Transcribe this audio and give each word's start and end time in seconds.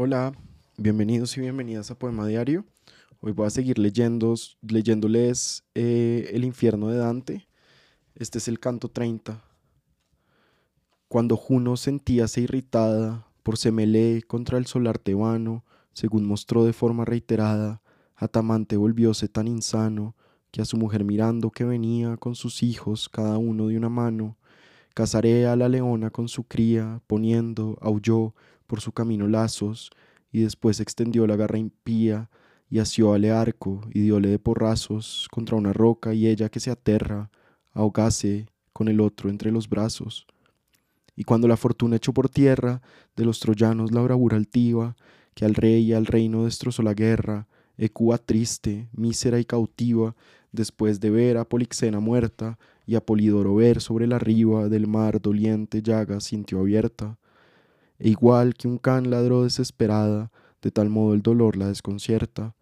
Hola, 0.00 0.32
bienvenidos 0.76 1.36
y 1.36 1.40
bienvenidas 1.40 1.90
a 1.90 1.98
Poema 1.98 2.24
Diario. 2.24 2.64
Hoy 3.20 3.32
voy 3.32 3.48
a 3.48 3.50
seguir 3.50 3.80
leyendo, 3.80 4.32
leyéndoles 4.62 5.64
eh, 5.74 6.30
El 6.32 6.44
infierno 6.44 6.86
de 6.86 6.98
Dante. 6.98 7.48
Este 8.14 8.38
es 8.38 8.46
el 8.46 8.60
canto 8.60 8.90
30. 8.90 9.42
Cuando 11.08 11.36
Juno 11.36 11.76
sentíase 11.76 12.42
irritada 12.42 13.26
por 13.42 13.56
Semele 13.56 14.22
contra 14.22 14.58
el 14.58 14.66
solar 14.66 14.98
tebano, 14.98 15.64
según 15.94 16.26
mostró 16.26 16.64
de 16.64 16.72
forma 16.72 17.04
reiterada, 17.04 17.82
Atamante 18.14 18.76
volvióse 18.76 19.26
tan 19.26 19.48
insano 19.48 20.14
que 20.52 20.62
a 20.62 20.64
su 20.64 20.76
mujer 20.76 21.02
mirando 21.02 21.50
que 21.50 21.64
venía 21.64 22.16
con 22.18 22.36
sus 22.36 22.62
hijos 22.62 23.08
cada 23.08 23.36
uno 23.36 23.66
de 23.66 23.76
una 23.76 23.88
mano, 23.88 24.36
cazaré 24.94 25.48
a 25.48 25.56
la 25.56 25.68
leona 25.68 26.10
con 26.10 26.28
su 26.28 26.44
cría, 26.44 27.00
poniendo, 27.08 27.76
aulló, 27.80 28.34
por 28.68 28.80
su 28.80 28.92
camino 28.92 29.26
lazos, 29.26 29.90
y 30.30 30.42
después 30.42 30.78
extendió 30.78 31.26
la 31.26 31.34
garra 31.34 31.58
impía, 31.58 32.30
y 32.70 32.78
asió 32.78 33.14
ale 33.14 33.32
arco, 33.32 33.80
y 33.92 34.00
diole 34.02 34.28
de 34.28 34.38
porrazos 34.38 35.26
contra 35.32 35.56
una 35.56 35.72
roca, 35.72 36.14
y 36.14 36.28
ella 36.28 36.50
que 36.50 36.60
se 36.60 36.70
aterra, 36.70 37.30
ahogase 37.72 38.46
con 38.72 38.86
el 38.86 39.00
otro 39.00 39.30
entre 39.30 39.50
los 39.50 39.68
brazos. 39.68 40.26
Y 41.16 41.24
cuando 41.24 41.48
la 41.48 41.56
fortuna 41.56 41.96
echó 41.96 42.12
por 42.12 42.28
tierra 42.28 42.80
de 43.16 43.24
los 43.24 43.40
troyanos 43.40 43.90
la 43.90 44.02
bravura 44.02 44.36
altiva, 44.36 44.94
que 45.34 45.44
al 45.44 45.54
rey 45.54 45.82
y 45.82 45.92
al 45.92 46.06
reino 46.06 46.44
destrozó 46.44 46.82
la 46.82 46.94
guerra, 46.94 47.48
Ecua 47.76 48.18
triste, 48.18 48.88
mísera 48.92 49.38
y 49.40 49.44
cautiva, 49.44 50.14
después 50.52 51.00
de 51.00 51.10
ver 51.10 51.36
a 51.38 51.44
Polixena 51.44 52.00
muerta, 52.00 52.58
y 52.86 52.94
a 52.94 53.04
Polidoro 53.04 53.54
ver 53.54 53.80
sobre 53.80 54.06
la 54.06 54.18
riba 54.18 54.68
del 54.68 54.86
mar 54.86 55.20
doliente 55.20 55.82
llaga 55.82 56.20
sintió 56.20 56.60
abierta, 56.60 57.18
e 57.98 58.08
igual 58.08 58.54
que 58.54 58.68
un 58.68 58.78
can 58.78 59.10
ladró 59.10 59.44
desesperada, 59.44 60.30
de 60.62 60.70
tal 60.70 60.88
modo 60.88 61.14
el 61.14 61.22
dolor 61.22 61.56
la 61.56 61.68
desconcierta. 61.68 62.54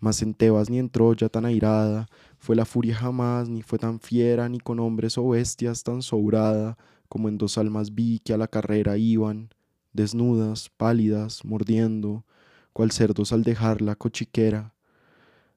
Mas 0.00 0.22
en 0.22 0.34
Tebas 0.34 0.70
ni 0.70 0.78
en 0.78 0.90
Troya 0.90 1.28
tan 1.28 1.44
airada, 1.44 2.06
fue 2.38 2.54
la 2.54 2.64
furia 2.64 2.94
jamás, 2.94 3.48
ni 3.48 3.62
fue 3.62 3.78
tan 3.78 3.98
fiera, 4.00 4.48
ni 4.48 4.60
con 4.60 4.78
hombres 4.78 5.18
o 5.18 5.28
bestias 5.28 5.82
tan 5.82 6.02
sobrada, 6.02 6.78
como 7.08 7.28
en 7.28 7.38
dos 7.38 7.58
almas 7.58 7.94
vi 7.94 8.20
que 8.20 8.32
a 8.32 8.38
la 8.38 8.48
carrera 8.48 8.96
iban, 8.96 9.50
desnudas, 9.92 10.70
pálidas, 10.76 11.44
mordiendo, 11.44 12.24
cual 12.72 12.92
cerdos 12.92 13.32
al 13.32 13.42
dejar 13.42 13.82
la 13.82 13.96
cochiquera. 13.96 14.74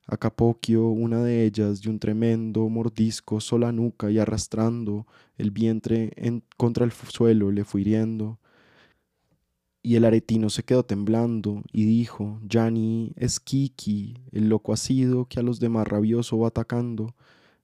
A 0.07 0.17
Capoquio, 0.17 0.87
una 0.87 1.23
de 1.23 1.45
ellas, 1.45 1.81
de 1.81 1.89
un 1.89 1.99
tremendo 1.99 2.67
mordisco 2.67 3.39
sola 3.39 3.71
nuca 3.71 4.09
y 4.09 4.17
arrastrando 4.17 5.05
el 5.37 5.51
vientre 5.51 6.11
en, 6.15 6.43
contra 6.57 6.83
el 6.83 6.91
suelo 6.91 7.51
le 7.51 7.63
fue 7.63 7.81
hiriendo. 7.81 8.39
Y 9.83 9.95
el 9.95 10.05
aretino 10.05 10.49
se 10.49 10.63
quedó 10.63 10.83
temblando 10.83 11.63
y 11.71 11.85
dijo, 11.85 12.39
Yani 12.47 13.13
es 13.15 13.39
Kiki, 13.39 14.15
el 14.31 14.49
loco 14.49 14.73
ha 14.73 14.77
sido 14.77 15.25
que 15.25 15.39
a 15.39 15.43
los 15.43 15.59
demás 15.59 15.87
rabioso 15.87 16.37
va 16.37 16.49
atacando. 16.49 17.15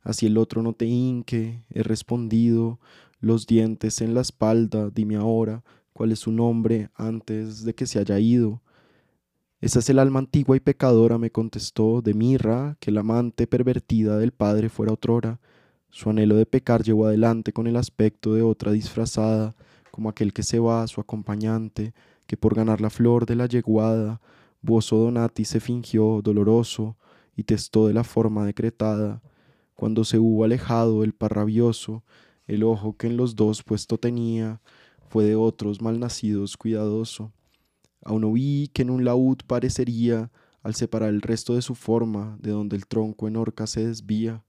Así 0.01 0.25
el 0.25 0.37
otro 0.37 0.63
no 0.63 0.73
te 0.73 0.85
hinque, 0.85 1.63
he 1.69 1.83
respondido, 1.83 2.79
los 3.19 3.45
dientes 3.45 4.01
en 4.01 4.13
la 4.13 4.21
espalda, 4.21 4.89
dime 4.89 5.15
ahora 5.15 5.63
cuál 5.93 6.11
es 6.11 6.19
su 6.19 6.31
nombre 6.31 6.89
antes 6.95 7.63
de 7.63 7.73
que 7.73 7.87
se 7.87 7.99
haya 7.99 8.19
ido. 8.19 8.61
Esa 9.59 9.79
es 9.79 9.89
el 9.89 9.97
alma 9.97 10.19
antigua 10.19 10.55
y 10.55 10.59
pecadora, 10.59 11.17
me 11.17 11.31
contestó, 11.31 12.03
de 12.03 12.13
mirra, 12.13 12.77
que 12.79 12.91
la 12.91 12.99
amante 12.99 13.47
pervertida 13.47 14.19
del 14.19 14.31
padre 14.31 14.69
fuera 14.69 14.93
otrora. 14.93 15.39
Su 15.89 16.11
anhelo 16.11 16.35
de 16.35 16.45
pecar 16.45 16.83
llevó 16.83 17.07
adelante 17.07 17.53
con 17.53 17.65
el 17.65 17.75
aspecto 17.75 18.35
de 18.35 18.43
otra 18.43 18.71
disfrazada, 18.71 19.55
como 19.97 20.09
aquel 20.09 20.31
que 20.31 20.43
se 20.43 20.59
va 20.59 20.85
su 20.85 21.01
acompañante, 21.01 21.95
que 22.27 22.37
por 22.37 22.53
ganar 22.53 22.81
la 22.81 22.91
flor 22.91 23.25
de 23.25 23.35
la 23.35 23.47
yeguada, 23.47 24.21
Bozo 24.61 24.95
Donati 24.95 25.43
se 25.43 25.59
fingió 25.59 26.21
doloroso 26.21 26.97
y 27.35 27.45
testó 27.45 27.87
de 27.87 27.95
la 27.95 28.03
forma 28.03 28.45
decretada. 28.45 29.23
Cuando 29.73 30.03
se 30.03 30.19
hubo 30.19 30.43
alejado 30.43 31.03
el 31.03 31.13
parrabioso, 31.13 32.03
el 32.45 32.61
ojo 32.61 32.95
que 32.95 33.07
en 33.07 33.17
los 33.17 33.35
dos 33.35 33.63
puesto 33.63 33.97
tenía, 33.97 34.61
fue 35.09 35.23
de 35.23 35.35
otros 35.35 35.81
malnacidos 35.81 36.57
cuidadoso. 36.57 37.33
Aún 38.05 38.23
oí 38.23 38.69
que 38.75 38.83
en 38.83 38.91
un 38.91 39.03
laúd 39.03 39.39
parecería, 39.47 40.29
al 40.61 40.75
separar 40.75 41.09
el 41.09 41.23
resto 41.23 41.55
de 41.55 41.63
su 41.63 41.73
forma, 41.73 42.37
de 42.39 42.51
donde 42.51 42.75
el 42.75 42.85
tronco 42.85 43.27
en 43.27 43.35
orca 43.35 43.65
se 43.65 43.87
desvía, 43.87 44.43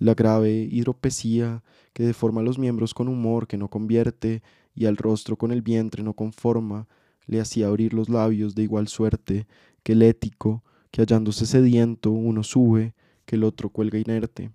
la 0.00 0.14
grave 0.14 0.68
hidropesía 0.70 1.62
que 1.92 2.04
deforma 2.04 2.42
los 2.42 2.58
miembros 2.58 2.94
con 2.94 3.06
humor 3.06 3.46
que 3.46 3.58
no 3.58 3.68
convierte 3.68 4.42
y 4.78 4.86
al 4.86 4.96
rostro 4.96 5.36
con 5.36 5.50
el 5.50 5.60
vientre 5.60 6.04
no 6.04 6.14
conforma, 6.14 6.86
le 7.26 7.40
hacía 7.40 7.66
abrir 7.66 7.94
los 7.94 8.08
labios 8.08 8.54
de 8.54 8.62
igual 8.62 8.86
suerte 8.86 9.48
que 9.82 9.92
el 9.92 10.02
ético, 10.02 10.62
que 10.92 11.02
hallándose 11.02 11.46
sediento 11.46 12.12
uno 12.12 12.44
sube, 12.44 12.94
que 13.26 13.34
el 13.34 13.42
otro 13.42 13.70
cuelga 13.70 13.98
inerte. 13.98 14.52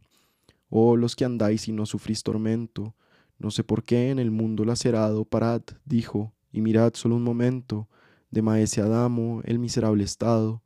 Oh 0.70 0.96
los 0.96 1.18
que 1.18 1.26
andáis 1.26 1.68
y 1.68 1.74
no 1.74 1.86
sufrís 1.86 2.24
tormento, 2.24 2.96
no 3.38 3.52
sé 3.52 3.66
por 3.66 3.84
qué 3.84 4.12
en 4.12 4.20
el 4.20 4.32
mundo 4.32 4.64
lacerado 4.64 5.26
parad, 5.26 5.62
dijo, 5.84 6.32
y 6.54 6.62
mirad 6.62 6.94
solo 6.94 7.18
un 7.18 7.24
momento, 7.24 7.90
de 8.32 8.42
maese 8.42 8.80
Adamo 8.80 9.42
el 9.44 9.60
miserable 9.60 10.06
estado. 10.06 10.62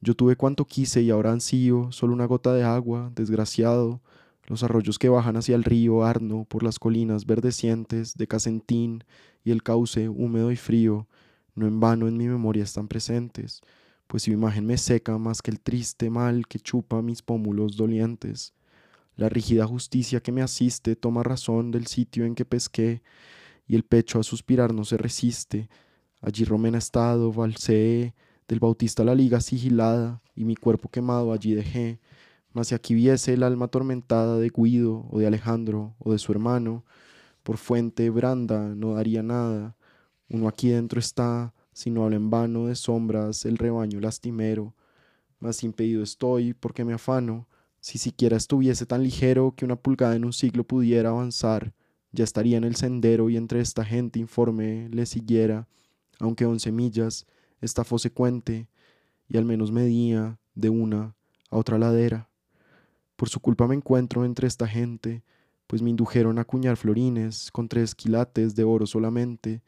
Yo 0.00 0.14
tuve 0.14 0.34
cuanto 0.34 0.64
quise 0.64 1.02
y 1.02 1.10
ahora 1.10 1.30
ansío 1.30 1.92
solo 1.92 2.14
una 2.14 2.26
gota 2.26 2.52
de 2.52 2.64
agua, 2.64 3.12
desgraciado, 3.14 4.00
los 4.48 4.62
arroyos 4.62 4.98
que 4.98 5.10
bajan 5.10 5.36
hacia 5.36 5.54
el 5.54 5.62
río 5.62 6.04
Arno 6.04 6.46
por 6.48 6.62
las 6.62 6.78
colinas 6.78 7.26
verdecientes 7.26 8.14
de 8.14 8.26
Casentín 8.26 9.04
y 9.44 9.50
el 9.50 9.62
cauce 9.62 10.08
húmedo 10.08 10.50
y 10.50 10.56
frío, 10.56 11.06
no 11.54 11.66
en 11.66 11.80
vano 11.80 12.08
en 12.08 12.16
mi 12.16 12.28
memoria 12.28 12.64
están 12.64 12.88
presentes, 12.88 13.60
pues 14.06 14.22
su 14.22 14.30
imagen 14.30 14.64
me 14.64 14.78
seca 14.78 15.18
más 15.18 15.42
que 15.42 15.50
el 15.50 15.60
triste 15.60 16.08
mal 16.08 16.46
que 16.46 16.58
chupa 16.58 17.02
mis 17.02 17.20
pómulos 17.20 17.76
dolientes. 17.76 18.54
La 19.16 19.28
rígida 19.28 19.66
justicia 19.66 20.20
que 20.20 20.32
me 20.32 20.40
asiste 20.40 20.96
toma 20.96 21.22
razón 21.22 21.70
del 21.70 21.86
sitio 21.86 22.24
en 22.24 22.34
que 22.34 22.46
pesqué, 22.46 23.02
y 23.66 23.76
el 23.76 23.82
pecho 23.82 24.18
a 24.18 24.22
suspirar 24.22 24.72
no 24.72 24.84
se 24.84 24.96
resiste. 24.96 25.68
Allí 26.22 26.44
romena 26.44 26.78
estado, 26.78 27.32
valseé, 27.32 28.14
del 28.46 28.60
bautista 28.60 29.04
la 29.04 29.14
liga 29.14 29.42
sigilada, 29.42 30.22
y 30.34 30.44
mi 30.44 30.56
cuerpo 30.56 30.88
quemado 30.88 31.34
allí 31.34 31.52
dejé 31.52 31.98
mas 32.52 32.68
si 32.68 32.74
aquí 32.74 32.94
viese 32.94 33.34
el 33.34 33.42
alma 33.42 33.66
atormentada 33.66 34.38
de 34.38 34.50
Guido 34.50 35.06
o 35.10 35.18
de 35.18 35.26
Alejandro 35.26 35.94
o 35.98 36.12
de 36.12 36.18
su 36.18 36.32
hermano, 36.32 36.84
por 37.42 37.56
fuente 37.56 38.10
branda 38.10 38.74
no 38.74 38.94
daría 38.94 39.22
nada. 39.22 39.76
Uno 40.28 40.48
aquí 40.48 40.68
dentro 40.68 41.00
está, 41.00 41.54
si 41.72 41.90
no 41.90 42.04
habla 42.04 42.16
en 42.16 42.30
vano 42.30 42.66
de 42.66 42.74
sombras 42.74 43.44
el 43.44 43.56
rebaño 43.56 44.00
lastimero. 44.00 44.74
Mas 45.38 45.62
impedido 45.62 46.02
estoy 46.02 46.52
porque 46.52 46.84
me 46.84 46.92
afano. 46.92 47.48
Si 47.80 47.98
siquiera 47.98 48.36
estuviese 48.36 48.84
tan 48.86 49.02
ligero 49.02 49.54
que 49.56 49.64
una 49.64 49.76
pulgada 49.76 50.16
en 50.16 50.24
un 50.24 50.32
siglo 50.32 50.64
pudiera 50.64 51.10
avanzar, 51.10 51.72
ya 52.12 52.24
estaría 52.24 52.56
en 52.56 52.64
el 52.64 52.76
sendero 52.76 53.30
y 53.30 53.36
entre 53.36 53.60
esta 53.60 53.84
gente 53.84 54.18
informe 54.18 54.88
le 54.90 55.06
siguiera, 55.06 55.68
aunque 56.18 56.46
once 56.46 56.72
millas 56.72 57.26
esta 57.60 57.84
fuese 57.84 58.10
cuente, 58.10 58.68
y 59.28 59.36
al 59.36 59.44
menos 59.44 59.70
medía 59.70 60.38
de 60.54 60.70
una 60.70 61.14
a 61.50 61.56
otra 61.56 61.78
ladera. 61.78 62.28
Por 63.18 63.28
su 63.28 63.40
culpa 63.40 63.66
me 63.66 63.74
encuentro 63.74 64.24
entre 64.24 64.46
esta 64.46 64.68
gente, 64.68 65.24
pues 65.66 65.82
me 65.82 65.90
indujeron 65.90 66.38
a 66.38 66.42
acuñar 66.42 66.76
florines 66.76 67.50
con 67.50 67.68
tres 67.68 67.96
quilates 67.96 68.54
de 68.54 68.62
oro 68.62 68.86
solamente. 68.86 69.60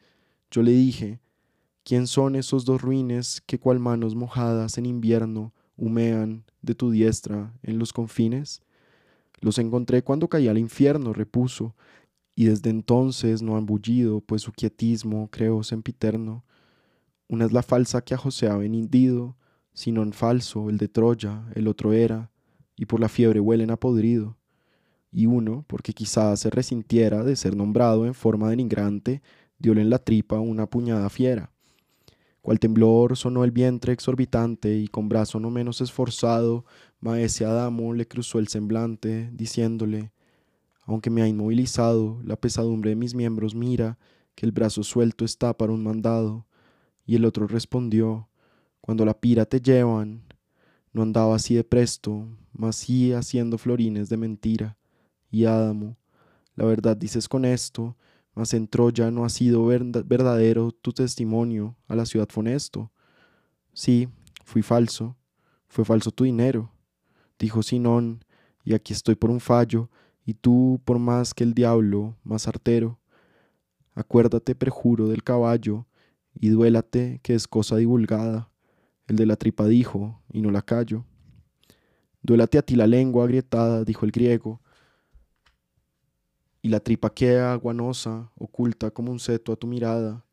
Yo 0.49 0.63
le 0.63 0.71
dije, 0.71 1.19
¿quién 1.83 2.07
son 2.07 2.37
esos 2.37 2.63
dos 2.63 2.81
ruines 2.81 3.41
que 3.45 3.59
cual 3.59 3.79
manos 3.79 4.15
mojadas 4.15 4.77
en 4.77 4.85
invierno 4.85 5.53
humean 5.75 6.45
de 6.61 6.75
tu 6.75 6.91
diestra 6.91 7.53
en 7.61 7.77
los 7.77 7.91
confines? 7.91 8.61
Los 9.41 9.57
encontré 9.57 10.01
cuando 10.01 10.29
caí 10.29 10.47
al 10.47 10.57
infierno, 10.57 11.11
repuso, 11.11 11.75
y 12.33 12.45
desde 12.45 12.69
entonces 12.69 13.41
no 13.41 13.57
han 13.57 13.65
bullido, 13.65 14.21
pues 14.21 14.43
su 14.43 14.53
quietismo 14.53 15.27
creo 15.29 15.61
sempiterno. 15.63 16.45
Una 17.27 17.43
es 17.43 17.51
la 17.51 17.63
falsa 17.63 18.01
que 18.01 18.13
a 18.13 18.17
José 18.17 18.47
ha 18.47 18.55
vendido, 18.55 19.35
sino 19.73 20.03
en 20.03 20.13
falso 20.13 20.69
el 20.69 20.77
de 20.77 20.87
Troya, 20.87 21.43
el 21.53 21.67
otro 21.67 21.91
era, 21.91 22.31
y 22.81 22.87
por 22.87 22.99
la 22.99 23.09
fiebre 23.09 23.39
huelen 23.39 23.69
a 23.69 23.77
podrido, 23.77 24.37
y 25.11 25.27
uno, 25.27 25.65
porque 25.67 25.93
quizás 25.93 26.39
se 26.39 26.49
resintiera 26.49 27.23
de 27.23 27.35
ser 27.35 27.55
nombrado 27.55 28.07
en 28.07 28.15
forma 28.15 28.49
denigrante, 28.49 29.21
diole 29.59 29.81
en 29.81 29.91
la 29.91 29.99
tripa 29.99 30.39
una 30.39 30.65
puñada 30.65 31.07
fiera. 31.11 31.51
Cual 32.41 32.59
temblor 32.59 33.15
sonó 33.15 33.43
el 33.43 33.51
vientre 33.51 33.93
exorbitante, 33.93 34.79
y 34.79 34.87
con 34.87 35.09
brazo 35.09 35.39
no 35.39 35.51
menos 35.51 35.79
esforzado, 35.79 36.65
maese 36.99 37.45
Adamo 37.45 37.93
le 37.93 38.07
cruzó 38.07 38.39
el 38.39 38.47
semblante, 38.47 39.29
diciéndole, 39.31 40.11
aunque 40.81 41.11
me 41.11 41.21
ha 41.21 41.27
inmovilizado 41.27 42.19
la 42.23 42.35
pesadumbre 42.35 42.89
de 42.89 42.95
mis 42.95 43.13
miembros, 43.13 43.53
mira 43.53 43.99
que 44.33 44.47
el 44.47 44.51
brazo 44.51 44.81
suelto 44.81 45.23
está 45.23 45.55
para 45.55 45.71
un 45.71 45.83
mandado. 45.83 46.47
Y 47.05 47.15
el 47.15 47.25
otro 47.25 47.45
respondió, 47.45 48.27
cuando 48.81 49.05
la 49.05 49.19
pira 49.19 49.45
te 49.45 49.61
llevan, 49.61 50.23
no 50.93 51.03
andaba 51.03 51.35
así 51.35 51.53
de 51.53 51.63
presto, 51.63 52.27
mas 52.51 52.75
sí 52.75 53.13
haciendo 53.13 53.57
florines 53.57 54.09
de 54.09 54.17
mentira. 54.17 54.77
Y 55.29 55.45
Adamo, 55.45 55.97
la 56.55 56.65
verdad 56.65 56.97
dices 56.97 57.27
con 57.27 57.45
esto, 57.45 57.95
mas 58.33 58.53
en 58.53 58.67
Troya 58.67 59.11
no 59.11 59.25
ha 59.25 59.29
sido 59.29 59.65
verdadero 59.65 60.71
tu 60.71 60.93
testimonio 60.93 61.75
a 61.87 61.95
la 61.95 62.05
ciudad 62.05 62.27
funesto. 62.29 62.91
Sí, 63.73 64.09
fui 64.43 64.61
falso, 64.61 65.17
fue 65.67 65.85
falso 65.85 66.11
tu 66.11 66.25
dinero, 66.25 66.71
dijo 67.39 67.63
Sinón, 67.63 68.23
y 68.63 68.73
aquí 68.73 68.93
estoy 68.93 69.15
por 69.15 69.29
un 69.29 69.39
fallo, 69.39 69.89
y 70.25 70.33
tú 70.33 70.81
por 70.85 70.99
más 70.99 71.33
que 71.33 71.43
el 71.43 71.53
diablo, 71.53 72.15
más 72.23 72.47
artero. 72.47 72.99
Acuérdate, 73.95 74.55
perjuro, 74.55 75.07
del 75.07 75.23
caballo, 75.23 75.87
y 76.33 76.49
duélate 76.49 77.19
que 77.23 77.33
es 77.33 77.47
cosa 77.47 77.77
divulgada. 77.77 78.49
El 79.07 79.15
de 79.15 79.25
la 79.25 79.35
tripa 79.35 79.67
dijo, 79.67 80.21
y 80.31 80.41
no 80.41 80.51
la 80.51 80.61
callo. 80.61 81.05
Duélate 82.21 82.57
a 82.57 82.61
ti 82.61 82.75
la 82.75 82.87
lengua 82.87 83.23
agrietada, 83.23 83.83
dijo 83.83 84.05
el 84.05 84.11
griego, 84.11 84.61
y 86.61 86.69
la 86.69 86.79
tripa 86.79 87.13
queda 87.13 87.55
guanosa, 87.55 88.31
oculta 88.35 88.91
como 88.91 89.11
un 89.11 89.19
seto 89.19 89.51
a 89.51 89.55
tu 89.55 89.65
mirada, 89.67 90.23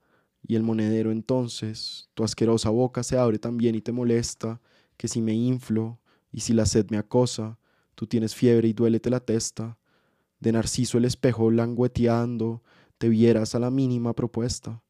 y 0.47 0.55
el 0.55 0.63
monedero 0.63 1.11
entonces, 1.11 2.11
tu 2.15 2.25
asquerosa 2.25 2.71
boca 2.71 3.03
se 3.03 3.19
abre 3.19 3.39
también 3.39 3.75
y 3.75 3.81
te 3.81 3.93
molesta, 3.93 4.61
que 4.97 5.09
si 5.09 5.23
me 5.23 5.33
inflo, 5.33 5.99
y 6.31 6.41
si 6.41 6.53
la 6.53 6.67
sed 6.67 6.91
me 6.91 6.99
acosa, 6.99 7.59
tú 7.95 8.07
tienes 8.07 8.35
fiebre 8.35 8.69
y 8.69 8.75
duélete 8.75 9.09
la 9.09 9.21
testa, 9.21 9.79
de 10.41 10.53
narciso 10.53 10.99
el 10.99 11.07
espejo 11.07 11.51
langueteando, 11.51 12.63
te 12.99 13.09
vieras 13.09 13.55
a 13.55 13.59
la 13.59 13.71
mínima 13.71 14.13
propuesta. 14.13 14.83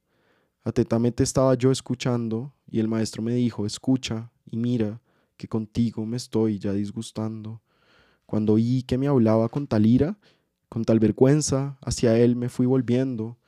Atentamente 0.65 1.23
estaba 1.23 1.55
yo 1.55 1.71
escuchando, 1.71 2.53
y 2.71 2.81
el 2.81 2.89
maestro 2.89 3.23
me 3.23 3.33
dijo, 3.35 3.65
escucha 3.65 4.33
y 4.45 4.57
mira, 4.57 5.01
que 5.39 5.49
contigo 5.49 6.05
me 6.05 6.19
estoy 6.19 6.59
ya 6.59 6.75
disgustando. 6.75 7.63
Cuando 8.27 8.55
oí 8.55 8.83
que 8.83 8.99
me 8.99 9.07
hablaba 9.07 9.49
con 9.49 9.67
tal 9.67 9.87
ira, 9.87 10.19
con 10.69 10.85
tal 10.85 10.99
vergüenza, 10.99 11.79
hacia 11.81 12.19
él 12.19 12.37
me 12.37 12.51
fui 12.51 12.67
volviendo, 12.67 13.39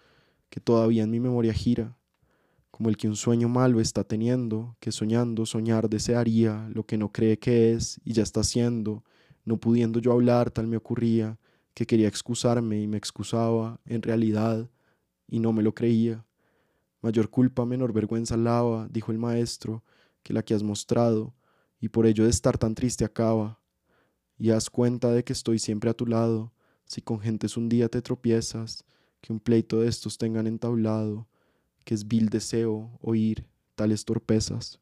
que 0.49 0.61
todavía 0.61 1.03
en 1.03 1.11
mi 1.11 1.21
memoria 1.21 1.53
gira, 1.53 1.99
como 2.71 2.89
el 2.89 2.97
que 2.97 3.09
un 3.09 3.17
sueño 3.17 3.49
malo 3.49 3.81
está 3.81 4.05
teniendo, 4.05 4.77
que 4.81 4.91
soñando 4.91 5.45
soñar 5.45 5.91
desearía 5.91 6.71
lo 6.73 6.87
que 6.87 6.97
no 6.97 7.13
cree 7.13 7.39
que 7.39 7.73
es 7.73 8.01
y 8.05 8.15
ya 8.15 8.23
está 8.23 8.43
siendo, 8.43 9.05
no 9.45 9.59
pudiendo 9.59 9.99
yo 9.99 10.13
hablar 10.13 10.51
tal 10.51 10.67
me 10.67 10.79
ocurría, 10.79 11.39
que 11.75 11.87
quería 11.87 12.09
excusarme 12.09 12.81
y 12.81 12.87
me 12.87 12.97
excusaba 12.97 13.81
en 13.85 14.01
realidad 14.01 14.71
y 15.29 15.41
no 15.41 15.53
me 15.53 15.63
lo 15.63 15.75
creía. 15.75 16.25
Mayor 17.03 17.31
culpa, 17.31 17.67
menor 17.67 17.93
vergüenza 17.93 18.37
lava, 18.37 18.89
dijo 18.91 19.13
el 19.13 19.19
maestro, 19.19 19.83
que 20.23 20.33
la 20.33 20.43
que 20.43 20.55
has 20.55 20.63
mostrado, 20.63 21.35
y 21.81 21.89
por 21.89 22.07
ello 22.07 22.25
de 22.25 22.31
estar 22.31 22.59
tan 22.59 22.75
triste 22.75 23.05
acaba. 23.05 23.59
Y 24.39 24.51
haz 24.51 24.71
cuenta 24.71 25.11
de 25.11 25.25
que 25.25 25.33
estoy 25.33 25.59
siempre 25.59 25.91
a 25.91 25.95
tu 25.95 26.07
lado, 26.07 26.53
si 26.85 27.01
con 27.01 27.21
gentes 27.21 27.57
un 27.57 27.69
día 27.69 27.89
te 27.89 28.03
tropiezas, 28.03 28.85
que 29.21 29.33
un 29.33 29.41
pleito 29.41 29.81
de 29.81 29.89
estos 29.89 30.19
tengan 30.19 30.47
entablado, 30.47 31.29
que 31.85 31.95
es 31.95 32.07
vil 32.07 32.29
deseo 32.29 32.99
oír 33.01 33.47
tales 33.75 34.05
torpezas. 34.05 34.81